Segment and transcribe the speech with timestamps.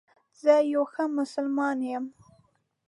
[0.41, 2.05] زه یو ښه مسلمان یم